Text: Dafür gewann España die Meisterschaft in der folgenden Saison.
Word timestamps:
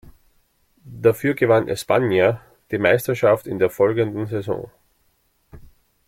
Dafür 0.83 1.35
gewann 1.35 1.67
España 1.69 2.39
die 2.71 2.79
Meisterschaft 2.79 3.45
in 3.45 3.59
der 3.59 3.69
folgenden 3.69 4.25
Saison. 4.25 4.71